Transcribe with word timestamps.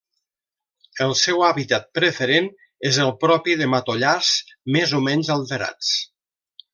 El 1.07 1.11
seu 1.23 1.43
hàbitat 1.49 1.85
preferent 1.99 2.49
és 2.91 2.99
el 3.05 3.13
propi 3.27 3.57
de 3.63 3.67
matollars, 3.77 4.31
més 4.77 4.95
o 5.01 5.07
menys 5.09 5.31
alterats. 5.39 5.93